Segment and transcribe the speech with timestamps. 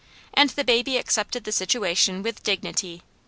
[0.33, 3.03] And the baby accepted the situation with dignity.